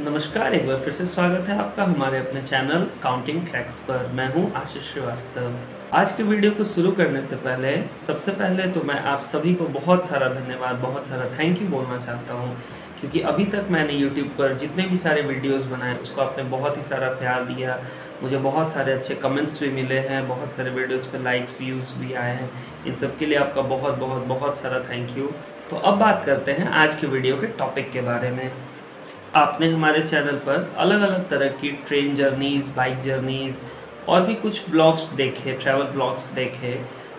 [0.00, 4.28] नमस्कार, एक बार फिर से स्वागत है आपका हमारे अपने चैनल काउंटिंग ट्रैक्स पर। मैं
[4.34, 5.56] हूँ आशीष श्रीवास्तव।
[5.94, 7.76] आज के वीडियो को शुरू करने से पहले,
[8.06, 11.98] सबसे पहले तो मैं आप सभी को बहुत सारा धन्यवाद, बहुत सारा थैंक यू बोलना
[11.98, 12.56] चाहता हूँ,
[13.00, 16.82] क्योंकि अभी तक मैंने यूट्यूब पर जितने भी सारे वीडियोस बनाए, उसको आपने बहुत ही
[16.82, 17.78] सारा प्यार दिया।
[18.22, 22.12] मुझे बहुत सारे अच्छे कमेंट्स भी मिले हैं, बहुत सारे वीडियोस पे लाइक्स व्यूज़ भी
[22.14, 22.50] आए हैं।
[22.86, 25.30] इन सब के लिए आपका बहुत बहुत बहुत सारा थैंक यू
[25.70, 28.50] तो अब बात करते हैं आज के वीडियो के टॉपिक के बारे में।
[29.36, 33.54] आपने हमारे चैनल पर अलग अलग तरह की ट्रेन जर्नीज़ बाइक जर्नीज़
[34.08, 36.74] और भी कुछ ब्लॉग्स देखे ट्रैवल ब्लॉग्स देखे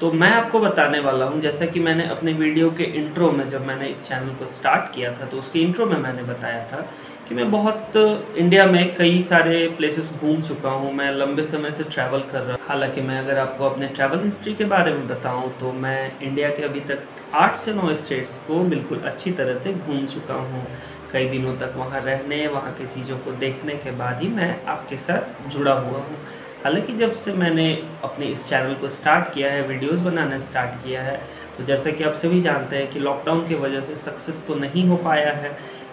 [0.00, 3.66] तो मैं आपको बताने वाला हूँ, जैसा कि मैंने अपने वीडियो के इंट्रो में जब
[3.66, 6.80] मैंने इस चैनल को स्टार्ट किया था तो उसके इंट्रो में मैंने बताया था
[7.28, 11.84] कि मैं बहुत इंडिया में कई सारे प्लेसेस घूम चुका हूँ, मैं लंबे समय से
[11.84, 15.52] ट्रैवल कर रहा हूँ। हालाँकि मैं अगर आपको अपने ट्रैवल हिस्ट्री के बारे में बताऊँ
[15.60, 19.72] तो मैं इंडिया के अभी तक आठ से नौ स्टेट्स को बिल्कुल अच्छी तरह से
[19.74, 20.66] घूम चुका हूँ।
[21.12, 24.96] कई दिनों तक वहाँ रहने, वहाँ की चीज़ों को देखने के बाद ही मैं आपके
[24.96, 26.16] साथ जुड़ा हुआ हूँ।
[26.64, 27.66] हालाँकि जब से मैंने
[28.04, 31.16] अपने इस चैनल को स्टार्ट किया है वीडियोस बनाना स्टार्ट किया है
[31.58, 34.86] तो जैसा कि आप सभी जानते हैं कि लॉकडाउन की वजह से सक्सेस तो नहीं
[34.88, 35.50] हो पाया है,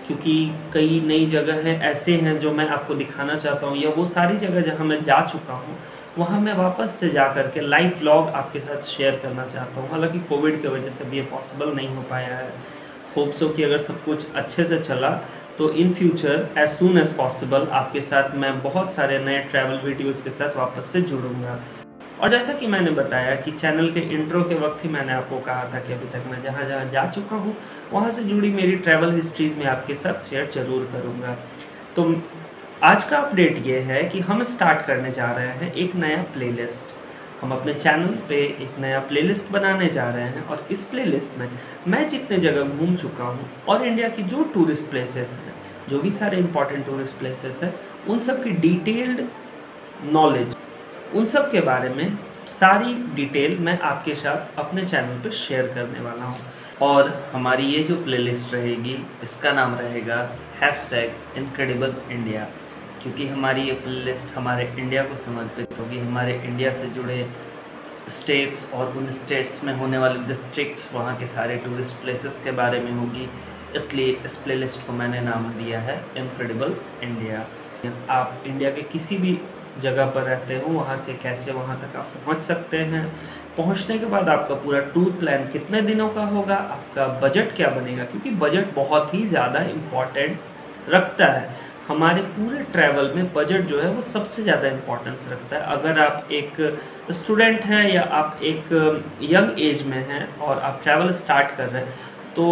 [0.08, 0.36] क्योंकि
[0.74, 4.38] कई नई जगह हैं, ऐसे हैं जो मैं आपको दिखाना चाहता हूँ, या वो सारी
[4.38, 5.78] जगह जहाँ मैं जा चुका हूँ
[6.18, 9.90] वहाँ मैं वापस से जा कर के लाइव व्लॉग आपके साथ शेयर करना चाहता हूँ।
[9.90, 12.50] हालाँकि कोविड की वजह से भी ये पॉसिबल नहीं हो पाया है।
[13.16, 15.10] होप्स हो कि अगर सब कुछ अच्छे से चला
[15.58, 20.22] तो in future as soon as possible आपके साथ मैं बहुत सारे नए ट्रैवल वीडियोस
[20.22, 21.60] के साथ वापस से जुड़ूँगा।
[22.22, 25.64] और जैसा कि मैंने बताया कि चैनल के इंट्रो के वक्त ही मैंने आपको कहा
[25.74, 27.56] था कि अभी तक मैं जहाँ जहाँ जा चुका हूँ,
[27.94, 31.38] वहाँ से जुड़ी मेरी ट्रैवल हिस्ट्रीज़ में आपके साथ शेयर ज़रूर करूँगा।
[31.96, 32.04] तो
[32.84, 36.94] आज का अपडेट ये है कि हम स्टार्ट करने जा रहे हैं एक नया प्लेलिस्ट
[37.42, 41.48] हम अपने चैनल पे एक नया प्लेलिस्ट बनाने जा रहे हैं और इस प्लेलिस्ट में
[41.88, 45.54] मैं जितने जगह घूम चुका हूँ और इंडिया की जो टूरिस्ट प्लेसेस हैं,
[45.90, 47.74] जो भी सारे इंपॉर्टेंट टूरिस्ट प्लेसेस हैं,
[48.10, 49.22] उन सब की डिटेल्ड
[50.14, 50.56] नॉलेज
[51.16, 52.18] उन सब के बारे में
[52.50, 56.40] सारी डिटेल मैं आपके साथ अपने चैनल पर शेयर करने वाला हूँ।
[56.82, 60.18] और हमारी ये जो प्लेलिस्ट रहेगी, इसका नाम रहेगा
[60.62, 62.48] हैश टैग इनक्रेडिबल इंडिया
[63.04, 67.26] क्योंकि हमारी ये प्लेलिस्ट हमारे इंडिया को समर्पित होगी। हमारे इंडिया से जुड़े
[68.10, 72.80] स्टेट्स और उन स्टेट्स में होने वाले डिस्ट्रिक्ट्स वहाँ के सारे टूरिस्ट प्लेसेस के बारे
[72.80, 73.30] में होगी।
[73.76, 77.46] इसलिए इस प्लेलिस्ट को मैंने नाम दिया है इनक्रेडिबल इंडिया
[78.10, 79.38] आप इंडिया के किसी भी
[79.80, 83.06] जगह पर रहते हो, वहाँ से कैसे वहाँ तक आप पहुँच सकते हैं?
[83.58, 86.56] पहुँचने के बाद आपका पूरा टूर प्लान कितने दिनों का होगा?
[86.56, 88.04] आपका बजट क्या बनेगा?
[88.04, 90.40] क्योंकि बजट बहुत ही ज़्यादा इंपॉर्टेंट
[90.90, 91.50] रखता है।
[91.92, 96.32] हमारे पूरे ट्रैवल में बजट जो है वो सबसे ज़्यादा इम्पोर्टेंस रखता है। अगर आप
[96.34, 96.62] एक
[97.14, 98.74] स्टूडेंट हैं या आप एक
[99.32, 102.44] यंग एज में हैं और आप ट्रैवल स्टार्ट कर रहे हैं तो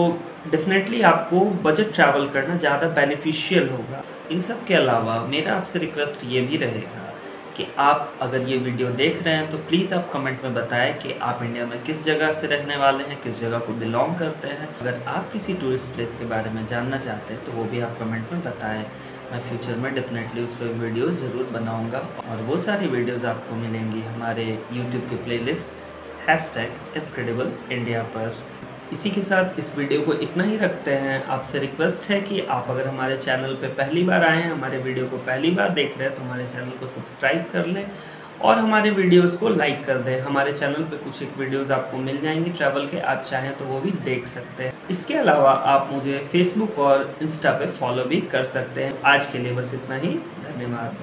[0.47, 6.25] डेफिनेटली आपको बजट ट्रैवल करना ज़्यादा बेनिफिशियल होगा। इन सब के अलावा मेरा आपसे रिक्वेस्ट
[6.31, 7.05] ये भी रहेगा
[7.57, 11.13] कि आप अगर ये वीडियो देख रहे हैं तो प्लीज़ आप कमेंट में बताएँ कि
[11.21, 14.67] आप इंडिया में किस जगह से रहने वाले हैं, किस जगह को बिलोंग करते हैं।
[14.81, 17.97] अगर आप किसी टूरिस्ट प्लेस के बारे में जानना चाहते हैं तो वो भी आप
[17.99, 18.85] कमेंट में बताएँ।
[19.31, 24.01] मैं फ्यूचर में डेफिनेटली उस पर वीडियो ज़रूर बनाऊँगा। और वो सारी वीडियोस आपको मिलेंगी
[24.01, 28.37] हमारे यूट्यूब के playlist hash tag incredible India पर।
[28.93, 32.69] इसी के साथ इस वीडियो को इतना ही रखते हैं। आपसे रिक्वेस्ट है कि आप
[32.69, 36.07] अगर हमारे चैनल पर पहली बार आए हैं, हमारे वीडियो को पहली बार देख रहे
[36.07, 37.85] हैं तो हमारे चैनल को सब्सक्राइब कर लें।
[38.41, 42.21] और हमारे वीडियोस को लाइक कर दें। हमारे चैनल पे कुछ एक वीडियोस आपको मिल
[42.21, 46.17] जाएँगे ट्रैवल के, आप चाहें तो वो भी देख सकते हैं। इसके अलावा आप मुझे
[46.31, 50.13] फेसबुक और इंस्टा पे फॉलो भी कर सकते हैं। आज के लिए बस इतना ही।
[50.43, 50.95] धन्यवाद।